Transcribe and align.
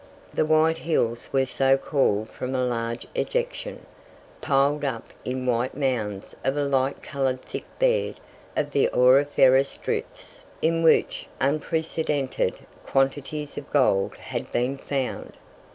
The 0.33 0.47
White 0.47 0.79
Hills 0.79 1.29
were 1.31 1.45
so 1.45 1.77
called 1.77 2.29
from 2.29 2.55
a 2.55 2.65
large 2.65 3.05
ejection, 3.13 3.85
piled 4.41 4.83
up 4.83 5.09
in 5.23 5.45
white 5.45 5.77
mounds 5.77 6.35
of 6.43 6.57
a 6.57 6.63
light 6.63 7.03
coloured 7.03 7.43
thick 7.43 7.65
bed 7.77 8.19
of 8.57 8.71
the 8.71 8.89
auriferous 8.93 9.77
drifts, 9.77 10.39
in 10.59 10.81
which 10.81 11.27
unprecedented 11.39 12.65
quantities 12.83 13.59
of 13.59 13.69
gold 13.69 14.15
had 14.15 14.51
been 14.51 14.75
found. 14.75 15.37